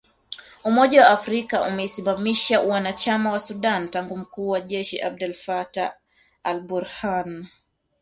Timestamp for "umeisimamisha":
1.63-2.61